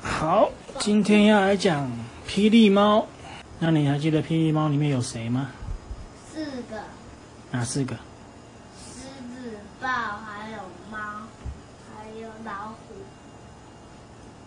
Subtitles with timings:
[0.00, 0.48] 好，
[0.78, 1.90] 今天要来讲
[2.28, 3.06] 霹雳猫。
[3.58, 5.50] 那你还记得霹雳猫里面有谁吗？
[6.32, 6.80] 四个
[7.50, 7.96] 哪四个？
[8.76, 10.58] 狮子、豹，还有
[10.90, 10.98] 猫，
[11.90, 12.94] 还有老虎。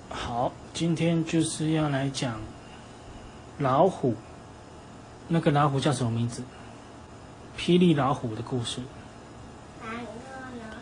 [0.09, 2.39] 好，今天就是要来讲
[3.59, 4.15] 老虎。
[5.27, 6.43] 那个老虎叫什么名字？
[7.57, 8.82] 霹雳老虎的故事。
[9.83, 10.75] 哪个呢？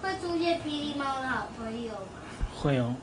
[0.00, 1.98] 会出现霹雳猫的好朋友吗？
[2.56, 2.94] 会哦。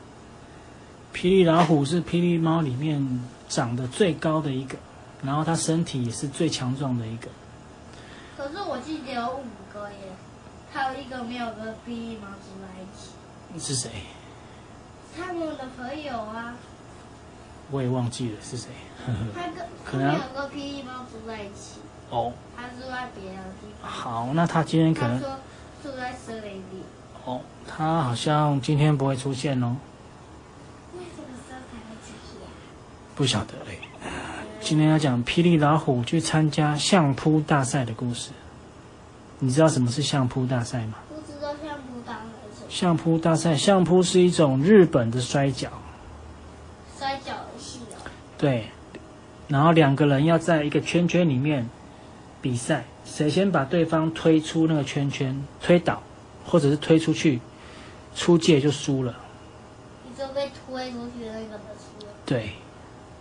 [1.14, 4.78] 霹雳老虎是霹雳猫里面长得最高的一个，
[5.24, 7.28] 然后它身体也是最强壮的一个。
[8.38, 9.98] 可是我记得有五个耶，
[10.72, 13.66] 还有一个没有跟霹雳猫住在一起。
[13.66, 13.90] 是谁？
[15.18, 16.54] 他们的朋友啊，
[17.72, 18.70] 我也忘记了是谁。
[19.34, 23.90] 他跟 可能有跟霹雳猫住在一起，哦，他住在别的地方。
[23.90, 25.40] 好，那他今天可能他说
[25.84, 26.84] 住在森林里。
[27.26, 29.78] 哦，他好像今天不会出现哦，
[30.94, 32.40] 为什么时候才会出现？
[33.16, 33.80] 不晓得嘞。
[34.62, 38.32] 今天要讲霹雳老虎去参加相扑大赛的故事。
[39.38, 40.98] 你知道什么是相扑大赛吗？
[41.10, 42.26] 不知道相扑当然
[42.58, 45.70] 什么相扑大赛，相扑是一种日本的摔跤，
[47.00, 48.12] 摔跤游戏哦。
[48.38, 48.66] 对。
[49.48, 51.70] 然后两个人要在一个圈圈里面
[52.42, 56.04] 比赛，谁先把对方推出那个圈圈，推倒，
[56.46, 57.40] 或者是推出去，
[58.14, 59.16] 出界就输了。
[60.06, 62.50] 你就被推出去的那个的输了，对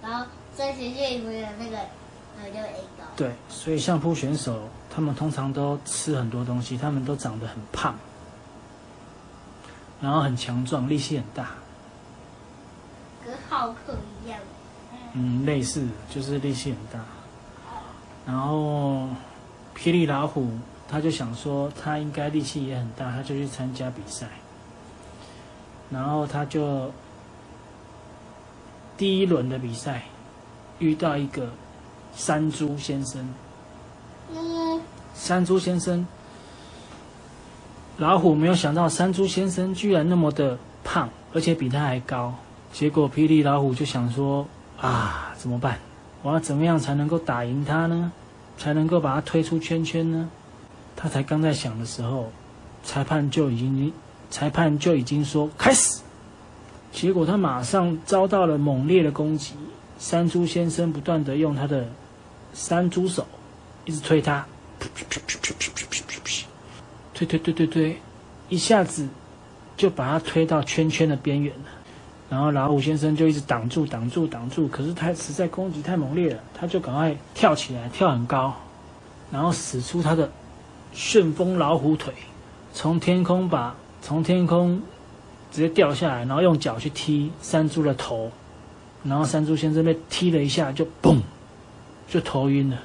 [0.03, 1.77] 然后在前线里面的那个
[2.43, 3.05] 呃就 A 高。
[3.15, 7.95] 对，所以相扑选手他们通常都吃很多东西，他们都长得很胖，
[10.05, 11.53] 然后很强壮，力气很大。
[13.25, 14.39] 跟浩克一样。
[15.15, 17.03] 嗯，类似就是力气很大。
[18.27, 19.09] 然后
[19.75, 20.51] 霹雳老虎
[20.87, 24.29] 他就想说他应该力气也很大，他就去参加比赛。
[25.89, 26.93] 然后他就
[28.99, 30.03] 第一轮的比赛
[30.81, 31.49] 遇到一个
[32.15, 33.27] 山猪先生，
[34.35, 34.83] 嗯，
[35.15, 36.07] 山猪先生，
[37.97, 42.35] 老虎没有想到山猪先生居然那么的胖，而且比他还高。
[42.73, 44.47] 结果霹雳老虎就想说
[44.81, 45.79] 啊，怎么办？
[46.23, 48.11] 我要怎么样才能够打赢他呢？
[48.59, 50.29] 才能够把他推出圈圈呢？
[50.97, 52.33] 他才刚在想的时候，
[52.83, 53.93] 裁判就已经
[54.31, 56.01] 裁判就已经说开始。
[56.93, 59.55] 结果他马上遭到了猛烈的攻击，
[59.99, 61.87] 山猪先生不断的用他的
[62.53, 63.27] 山猪手
[63.85, 64.45] 一直推他，
[67.15, 67.97] 推推推推推，
[68.49, 69.09] 一下子
[69.77, 71.65] 就把他推到圈圈的边缘了。
[72.29, 78.53] 然后老虎先生就一直挡住、挡住、挡住，可是他实在攻击太猛烈了，他就赶快跳起来，跳很高，
[79.31, 80.29] 然后使出他的
[80.93, 82.13] 旋风老虎腿，
[82.73, 84.83] 从天空把从天空
[85.53, 88.33] 直接掉下来，然后用脚去踢山猪的头，
[89.05, 91.21] 然后山猪先生被踢了一下，就嘣，
[92.09, 92.79] 就头晕了。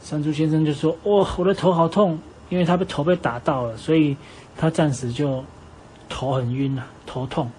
[0.00, 4.16] 山猪先生就说：“哇、我的头好痛，因为他被头被打到了，所以
[4.56, 5.44] 他暂时就
[6.08, 7.50] 头很晕了、头痛。”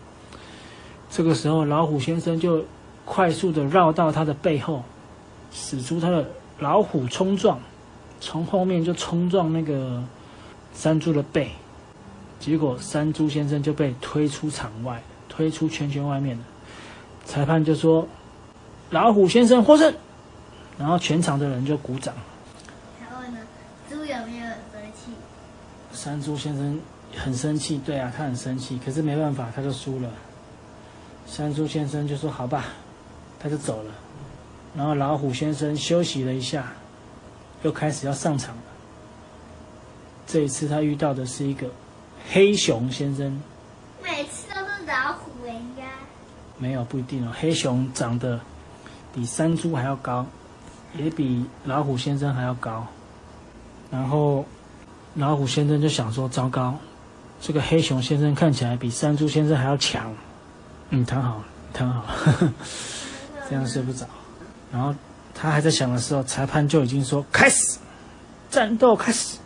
[1.12, 2.64] 这个时候，老虎先生就
[3.04, 4.84] 快速的绕到他的背后，
[5.52, 6.24] 使出他的
[6.60, 7.60] 老虎冲撞，
[8.22, 10.04] 从后面就冲撞那个
[10.74, 11.50] 山猪的背，
[12.40, 16.44] 结果山猪先生就被推出场外，推出圈圈外面了。
[17.26, 18.08] 裁判就说
[18.92, 19.94] ：“老虎先生获胜。”
[20.78, 22.14] 然后全场的人就鼓掌。
[23.02, 23.40] 然后呢，
[23.90, 25.12] 猪有没有很生气？
[26.02, 26.80] 山猪先生
[27.18, 30.10] 很生气，对啊，他很生气，可是没办法，他就输了。
[31.28, 32.68] 山猪先生就说：“好吧。”
[33.38, 33.92] 他就走了。
[34.74, 36.72] 然后老虎先生休息了一下，
[37.64, 38.62] 又开始要上场了。
[40.26, 41.68] 这一次他遇到的是一个
[42.32, 43.42] 黑熊先生，
[44.02, 45.84] 每次都是老虎哎应该。
[46.58, 47.34] 没有不一定哦。
[47.38, 48.40] 黑熊长得
[49.14, 50.26] 比山猪还要高，
[50.98, 52.88] 也比老虎先生还要高。
[53.92, 54.46] 然后
[55.16, 56.78] 老虎先生就想说：“糟糕，
[57.42, 60.14] 这个黑熊先生看起来比山猪先生还要强。”
[60.92, 62.06] 嗯，躺好，躺好，
[63.50, 64.06] 这样睡不着。
[64.72, 64.94] 然后
[65.34, 67.78] 他还在想的时候，裁判就已经说：“开始，
[68.50, 69.38] 战斗开始。”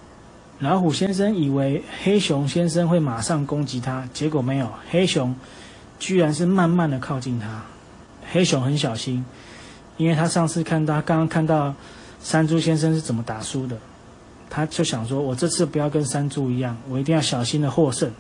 [0.60, 5.36] 老虎先生以为黑熊先生会马上攻击他，结果没有，黑熊
[6.00, 7.62] 居然是慢慢的靠近他。
[8.32, 9.26] 黑熊很小心，
[9.98, 11.74] 因为他上次看到刚刚看到
[12.22, 13.78] 山猪先生是怎么打输的，
[14.56, 18.12] 他就想说：“我这次不要跟山猪一样，我一定要小心的获胜，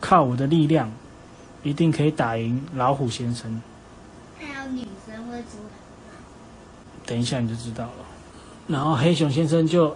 [0.00, 0.90] 靠我的力量。”
[1.62, 3.62] 一定可以打赢老虎先生。
[4.40, 5.58] 煮
[7.04, 7.92] 等一下你就知道了。
[8.66, 9.94] 然后黑熊先生就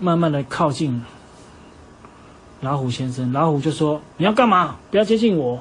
[0.00, 1.00] 慢慢的靠近
[2.60, 4.76] 老虎先生，老虎就说：“你要干嘛？
[4.90, 5.60] 不要接近我。”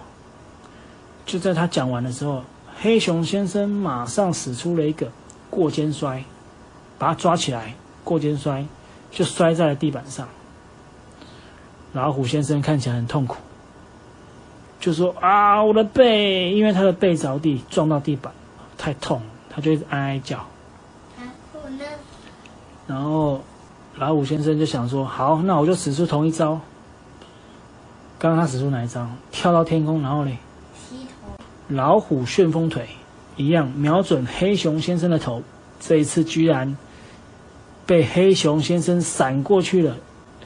[1.27, 2.44] 就在他讲完的时候，
[2.81, 5.12] 黑熊先生马上使出了一个
[5.50, 6.24] 过肩摔，
[6.97, 8.65] 把他抓起来，过肩摔
[9.11, 10.27] 就摔在了地板上。
[11.94, 13.38] 老虎先生看起来很痛苦，
[14.79, 18.33] 就说：“啊，我的背！”因为他的背着地撞到地板，
[18.77, 20.45] 太痛，他就一直哀哀叫。
[21.17, 21.85] 然后呢？
[22.88, 23.41] 然后
[23.95, 26.59] 老虎先生就想说：“好，那我就使出同一招。
[28.17, 29.07] 刚刚他使出哪一招？
[29.31, 30.38] 跳到天空，然后嘞，
[31.67, 32.88] 老虎旋风腿
[33.35, 35.44] 一样瞄准黑熊先生的头。
[35.79, 36.75] 这一次居然
[37.85, 39.95] 被黑熊先生闪过去了。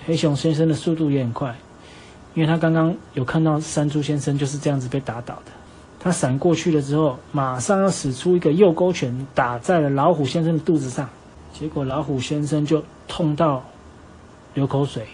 [0.05, 1.55] 黑熊先生的速度也很快，
[2.33, 5.51] 因为他刚刚有看到山猪先生就是这样子被打倒的。
[5.99, 11.09] 他闪过去了之后，马上要使出一个右勾拳，打在了老虎先生的肚子上。
[11.53, 13.65] 结果老虎先生就痛到
[14.53, 15.07] 流口水，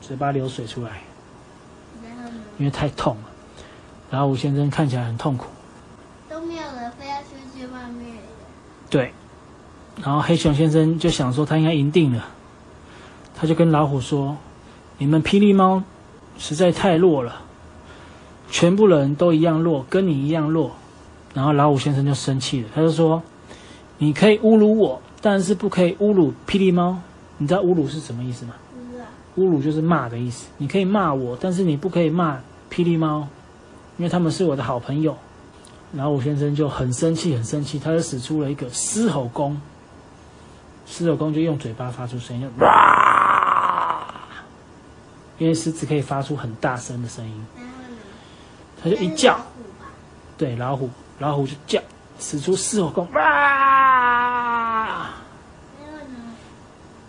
[0.00, 1.02] 嘴巴流水出来？
[2.58, 3.22] 因为太痛了。
[4.10, 5.46] 老虎先生看起来很痛苦。
[6.30, 8.16] 都没有人非要出去外面。
[8.88, 9.12] 对，
[10.00, 12.24] 然后黑熊先生就想说他应该赢定了，
[13.34, 14.36] 他就跟老虎说
[14.98, 15.82] ：“你们霹雳猫
[16.38, 17.42] 实在太弱了，
[18.50, 20.72] 全部人都一样弱，跟你一样弱。”
[21.34, 23.22] 然后老虎先生就生气了，他就说
[23.98, 26.98] ：“你可以侮辱我，但是不可以侮辱霹雳猫。
[27.38, 28.54] 你知道侮辱是什么意思吗？
[29.38, 30.46] 侮辱就是骂的意思。
[30.58, 32.38] 你可以骂我，但是你不可以骂
[32.70, 33.26] 霹雳猫，
[33.96, 35.16] 因为他们是我的好朋友。
[35.92, 39.60] 老虎先生就很生气，很生气，他就使出了一个狮吼功。
[40.92, 44.04] 狮吼功就用嘴巴发出声音，就哇！
[45.38, 47.96] 因为狮子可以发出很大声的声音，然后呢？
[48.84, 49.40] 他就一叫
[50.36, 51.80] 对老虎，老虎就叫，
[52.18, 53.22] 使出狮吼功，哇！
[55.80, 56.14] 然后呢？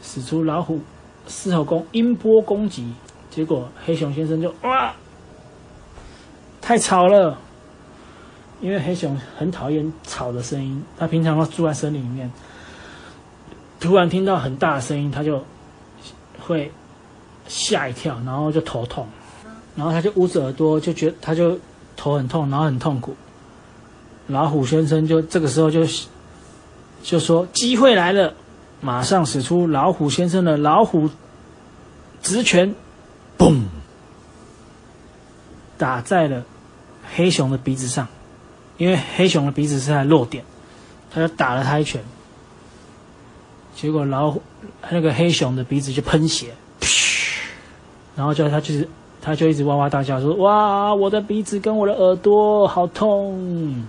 [0.02, 0.80] 使出老虎
[1.28, 2.94] 狮吼功音波攻击，
[3.30, 4.94] 结果黑熊先生就哇，
[6.62, 7.38] 太吵了，
[8.62, 12.32] 因为黑熊很讨厌吵的声音，他平常都住在森林里面，
[13.84, 15.44] 突然听到很大的声音，他就
[16.40, 16.72] 会
[17.50, 19.06] 吓一跳，然后就头痛，
[19.76, 21.60] 然后他就捂着耳朵，就觉得他就
[21.98, 23.14] 头很痛，然后很痛苦。
[24.28, 25.86] 老虎先生就这个时候就
[27.04, 28.34] 就说机会来了。
[28.80, 31.10] 马上使出老虎先生的老虎
[32.22, 32.74] 直拳，
[33.38, 33.64] 嘣，
[35.78, 36.44] 打在了
[37.16, 38.08] 黑熊的鼻子上，
[38.78, 40.44] 因为黑熊的鼻子是在弱点，
[41.12, 42.02] 他就打了他一拳，
[43.76, 44.42] 结果老虎
[44.90, 46.54] 那个黑熊的鼻子就喷血，
[48.16, 48.88] 然后就他就是
[49.22, 53.86] 他就一直哇哇大叫说：“哇，我的鼻子跟我的耳朵好痛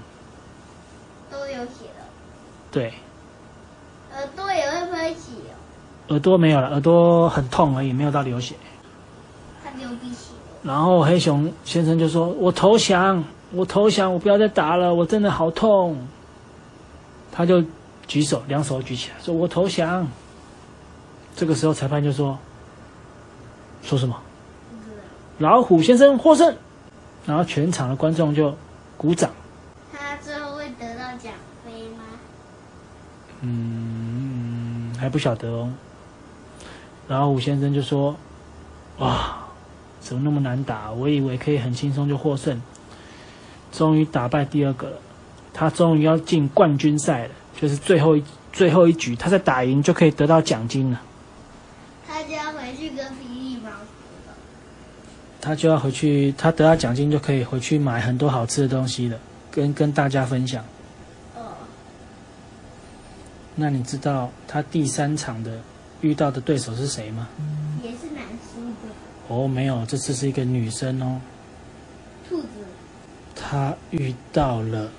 [1.30, 2.06] 都有血了，！”
[2.72, 2.92] 对，
[4.14, 8.54] 耳朵也会喷血哦，耳朵没有了，耳朵很痛而已，没有到流血。
[9.62, 10.32] 他流鼻血。
[10.62, 13.22] 然后黑熊先生就说：“我投降，
[13.52, 15.96] 我投降，我不要再打了，我真的好痛。”
[17.30, 17.62] 他就
[18.06, 20.06] 举手，两手举起来，说：“我投降。”
[21.36, 22.38] 这个时候裁判就说
[23.82, 24.20] ：“说什么？
[25.38, 26.56] 老虎先生获胜。”
[27.26, 28.54] 然后全场的观众就
[28.96, 29.30] 鼓掌。
[29.92, 31.32] 他最后会得到奖
[31.64, 32.04] 杯吗？
[33.40, 35.72] 嗯，还不晓得哦。
[37.08, 38.14] 老虎先生就说
[38.98, 39.38] ：“哇，
[40.00, 40.92] 怎么那么难打？
[40.92, 42.60] 我以为可以很轻松就获胜，
[43.72, 44.98] 终于打败第二个了。
[45.52, 47.30] 他终于要进冠军赛了，
[47.60, 51.00] 就是最后一最后一局，他再打赢就可以得到奖金了。
[52.06, 53.76] 他就要回去跟霹雳猫说
[54.26, 54.34] 了。
[55.40, 59.18] 他就要回去，他得到奖金就可以回去买很多好吃的东西了，
[59.50, 60.64] 跟跟大家分享。
[61.34, 61.52] 哦，
[63.54, 65.58] 那你知道他第三场的
[66.00, 67.28] 遇到的对手是谁吗？
[67.82, 68.74] 也是男生的
[69.28, 71.20] 哦，没有，这次是一个女生哦。
[72.28, 72.46] 兔子。
[73.34, 74.90] 他遇到了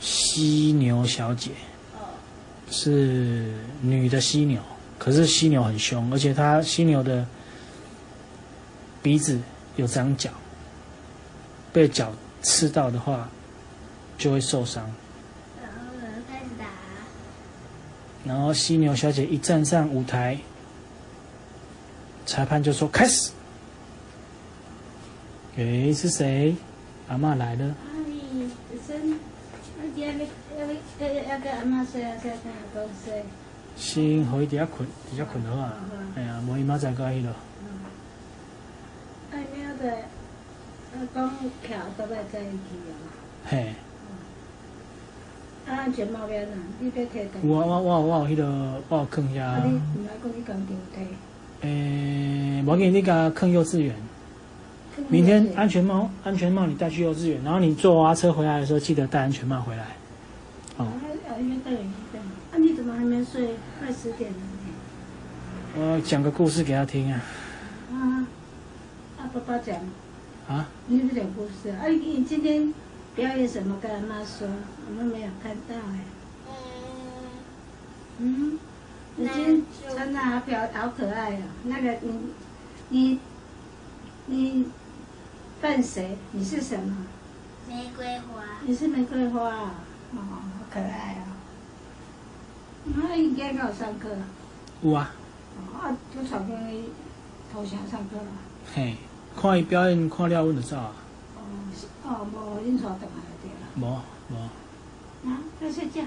[0.00, 1.50] 犀牛小姐，
[2.70, 3.52] 是
[3.82, 4.60] 女的犀牛，
[4.98, 7.26] 可是犀牛很凶，而且它犀牛的
[9.02, 9.38] 鼻子
[9.76, 10.30] 有长角，
[11.72, 13.28] 被角刺到的话
[14.16, 14.90] 就会受伤。
[15.60, 16.64] 然后呢，开始打。
[18.24, 20.38] 然后犀牛小姐一站上舞台，
[22.24, 23.30] 裁判就说开始。
[25.56, 26.54] 诶，是谁？
[27.08, 27.74] 阿嬷来了。
[33.76, 35.72] 先互伊伫遐困，伫遐困好啊。
[36.14, 37.30] 哎呀，无伊明仔载过去咯。
[39.32, 39.90] 啊，了的，
[40.92, 42.92] 啊讲徛倒来在一起啊，
[43.46, 43.72] 嘿，
[45.66, 46.56] 安全帽要哪？
[46.80, 47.40] 你要摕倒？
[47.42, 50.98] 我我我我有迄个我有坑啊，下你，毋爱讲你工厂摕。
[51.62, 53.94] 诶，我给你甲坑幼稚园。
[55.08, 59.86] 明天安全帽，安全帽你带去幼稚园，然后你坐娃娃车回来的时候，记得戴安全帽回来。
[60.80, 60.88] 哦
[62.52, 63.54] 啊，你怎么还没睡？
[63.78, 64.36] 快十点了。
[65.76, 67.20] 我讲个故事给他听啊
[67.92, 68.26] 啊，
[69.18, 69.76] 啊，爸爸讲，
[70.48, 70.66] 啊！
[70.86, 71.84] 你不讲故事啊？
[71.84, 72.72] 啊，你你今天
[73.14, 73.76] 表演什么？
[73.80, 74.48] 跟阿妈说，
[74.88, 76.04] 我们没有看到哎。
[78.18, 78.58] 嗯，嗯，
[79.16, 79.62] 你今天
[79.94, 81.42] 穿的好漂，好可爱哦。
[81.64, 82.32] 那个你，
[82.88, 83.18] 你，
[84.26, 84.66] 你
[85.60, 86.16] 扮谁？
[86.32, 86.96] 你是什么？
[87.68, 88.42] 玫瑰花。
[88.66, 89.74] 你是玫瑰花啊？
[90.12, 91.22] 哦，好可爱哦。
[92.84, 94.24] 那应该跟我上课啊。
[94.82, 95.10] 有啊，
[95.56, 96.88] 哦，啊，就草跟你
[97.52, 98.32] 投降上课了。
[98.74, 98.96] 嘿，
[99.36, 100.92] 看伊表演看了，阮就走啊。
[101.36, 101.40] 哦，
[101.74, 103.62] 是哦，无恁带回来就对了。
[103.76, 104.00] 无
[104.32, 106.02] 无，啊，要睡觉。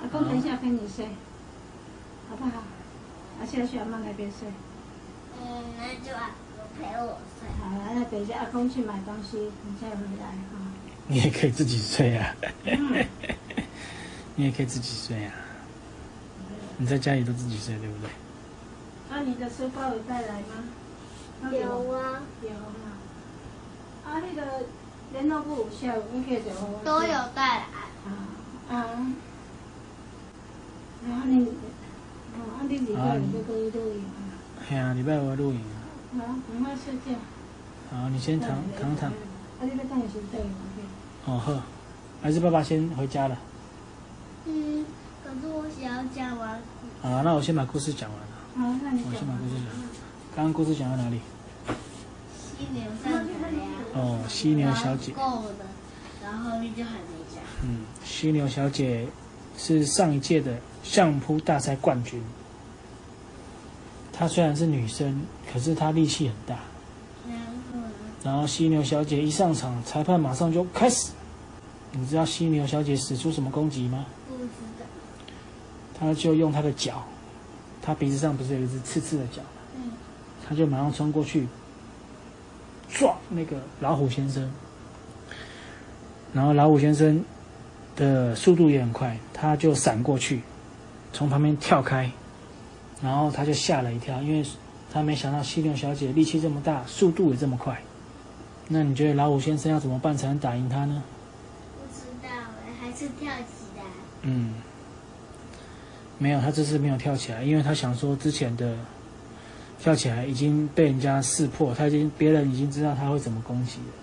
[0.00, 1.06] 阿公等一下陪你睡，
[2.30, 2.58] 好不好？
[3.40, 4.48] 啊，现在去阿妈那边睡。
[5.40, 7.48] 嗯，那就阿公陪我睡。
[7.60, 10.67] 好了，那等一下阿公去买东西，你再回来哈。
[11.10, 12.34] 你也可以自己睡啊，
[12.64, 13.06] 嗯，
[14.36, 15.32] 你也可以自己睡啊。
[16.76, 18.10] 你在家里都自己睡，对不对？
[19.10, 21.50] 那你的书包有带来吗？
[21.50, 22.92] 有啊，有嘛。
[24.04, 24.66] 啊，那个
[25.12, 26.50] 联络部下午应该就
[26.84, 27.64] 都有带来。
[28.04, 28.28] 啊
[28.70, 29.12] 啊。
[31.08, 34.36] 然后你，哦，啊，你礼拜五就可以录影啊。
[34.68, 35.88] 嘿啊，礼拜五要录影啊。
[36.18, 37.18] 好，赶快睡觉。
[37.90, 39.10] 好，你先躺躺躺。
[39.10, 39.14] 啊，
[39.62, 40.77] 你要等下先等我
[41.24, 41.62] 哦呵，
[42.22, 43.38] 还是爸爸先回家了。
[44.46, 44.84] 嗯，
[45.22, 46.60] 可是我想要讲完。
[47.02, 48.26] 好了，那我先把故事讲完了。
[48.56, 49.64] 好，那你我讲先把故事讲。
[50.34, 51.20] 刚刚故事讲到哪里？
[52.40, 53.30] 犀牛上台。
[53.94, 55.12] 哦，犀牛小姐。
[55.12, 55.66] 够了，
[56.22, 57.42] 然后后面就还没讲。
[57.62, 59.06] 嗯，犀牛小姐
[59.56, 62.22] 是上一届的相扑大赛冠军。
[64.12, 65.22] 她虽然是女生，
[65.52, 66.58] 可是她力气很大。
[68.28, 71.12] 然后犀牛小姐一上场，裁判马上就开始。
[71.92, 74.04] 你知道犀牛小姐使出什么攻击吗？
[74.28, 74.44] 不知
[74.78, 74.84] 道。
[75.98, 77.02] 她就用她的脚，
[77.80, 79.48] 她鼻子上不是有一只刺刺的脚吗？
[79.76, 79.92] 嗯。
[80.46, 81.48] 她就马上冲过去
[82.90, 84.52] 撞那个老虎先生。
[86.34, 87.24] 然后老虎先生
[87.96, 90.42] 的速度也很快，他就闪过去，
[91.14, 92.12] 从旁边跳开，
[93.00, 94.46] 然后他就吓了一跳，因为
[94.92, 97.80] 他没想到犀牛小姐力气这么大，速度也这么快。
[98.68, 101.02] 那你觉得老虎先生要怎么办才能打赢他呢？
[101.74, 102.28] 不知道
[102.66, 103.82] 哎，还是跳起来。
[104.22, 104.54] 嗯，
[106.18, 108.76] 没有，他这次没有跳起来，因为他想说之前的
[109.80, 113.94] 跳起来已经被人家识破，他已经别人已经知道他会怎么攻击了，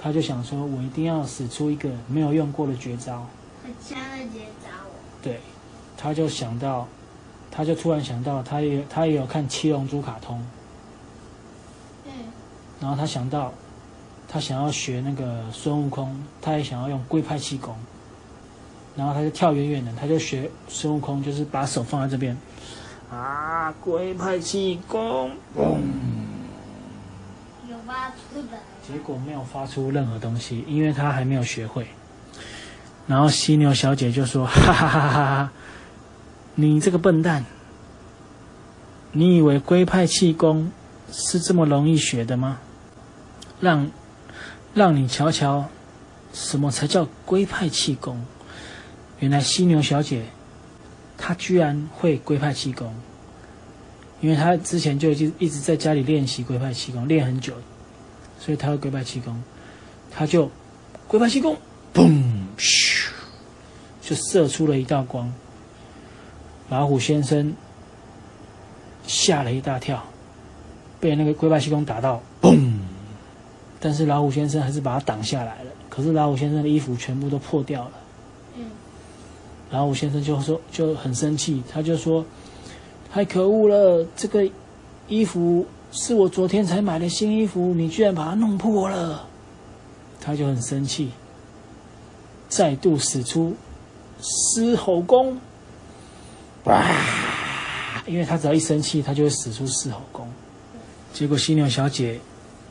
[0.00, 3.26] 他就想说，我一定要使出一个没有用过的绝招。
[3.64, 4.94] 很强的绝招哦。
[5.20, 5.40] 对，
[5.96, 6.86] 他就想到，
[7.50, 10.40] 他就突然想到，他也他也有看《七龙珠》卡通，
[12.06, 12.12] 嗯。
[12.80, 13.52] 然后他想到，
[14.32, 17.74] 他想要学那个孙悟空，他也想要用龟派气功，
[18.94, 22.36] 然后他就跳远远的，他就学孙悟空，就是把手放在这边，
[23.10, 25.80] 啊，龟派气功，嘣，
[27.68, 28.58] 有发出的。
[28.86, 31.88] 结果没有发出任何东西，因为他还没有学会。
[33.08, 35.52] 然后犀牛小姐就说：“哈哈哈哈哈哈，
[36.54, 37.44] 你这个笨蛋，
[39.10, 40.70] 你以为龟派气功
[41.10, 42.58] 是这么容易学的吗？
[43.60, 43.90] 让
[44.72, 45.68] 让你瞧瞧，
[46.32, 48.24] 什么才叫龟派气功？
[49.18, 50.22] 原来犀牛小姐
[51.18, 52.94] 她居然会龟派气功，
[54.20, 57.52] 因为她之前就已经一直在家里练习龟派气功，练很久，
[58.38, 59.42] 所以她会龟派气功，
[60.10, 60.50] 她就
[61.06, 61.56] 龟派气功，
[61.92, 62.22] 嘣，
[62.56, 63.08] 咻，
[64.00, 65.30] 就射出了一道光。
[66.68, 67.52] 老虎先生
[69.06, 70.02] 吓了一大跳，
[71.00, 72.69] 被那个龟派气功打到，嘣！
[73.80, 75.70] 但是老虎先生还是把他挡下来了。
[75.88, 77.92] 可是老虎先生的衣服全部都破掉了。
[78.56, 78.66] 嗯。
[79.70, 82.24] 老虎先生就说就很生气，他就说
[83.12, 84.06] ：“太可恶了！
[84.16, 84.48] 这个
[85.08, 89.26] 衣服是我昨天才买的新衣服，你居然把它弄破了！”
[90.20, 91.10] 他就很生气，
[92.48, 93.56] 再度使出
[94.20, 95.38] 狮吼功，
[96.64, 96.84] 哇！
[98.06, 100.28] 因为他只要一生气，他就会使出狮吼功。
[101.12, 102.20] 结果犀牛小姐，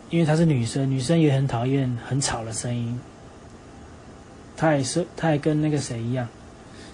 [0.10, 3.00] 因为她是女生，女生也很讨厌很吵的声音。
[4.58, 6.28] 她也是，她也跟那个谁一样，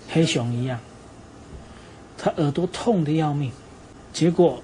[0.09, 0.79] 黑熊一样，
[2.17, 3.51] 她耳朵痛的要命。
[4.13, 4.61] 结果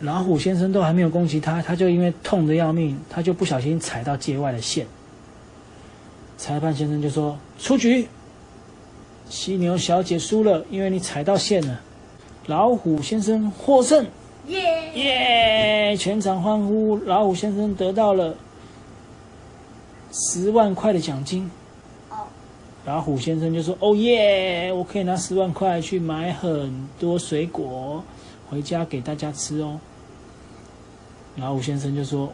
[0.00, 4.86] 老虎先生都还没有攻击她，她就因为痛的要命，她就不小心踩到界外的线。
[6.36, 8.08] 裁判先生就说出局，
[9.28, 11.80] 犀牛小姐输了，因为你踩到线了。
[12.46, 14.06] 老虎先生获胜，
[14.46, 14.92] 耶！
[14.94, 15.96] 耶！
[15.96, 18.34] 全场欢呼，老虎先生得到了
[20.12, 21.50] 十万块的奖金。
[22.10, 22.26] 哦，
[22.84, 28.02] 老虎先生就说：“哦耶，我可以拿十万块去买很多水果，
[28.50, 29.78] 回家给大家吃哦。”
[31.36, 32.32] 老虎先生就说：“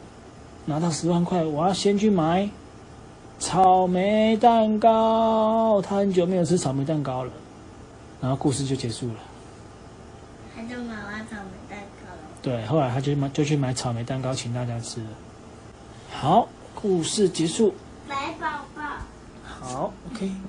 [0.67, 2.49] 拿到十万块，我要先去买
[3.39, 5.81] 草莓蛋糕。
[5.81, 7.33] 他很久没有吃草莓蛋糕了。”
[8.21, 9.15] 然后故事就结束了。
[10.55, 11.37] 他就买完草。
[12.43, 15.07] 对，后来他就买就去买草莓蛋糕请大家吃了。
[16.13, 17.75] 好，故事结束。
[18.09, 18.83] 来宝宝。
[19.45, 20.31] 好，OK。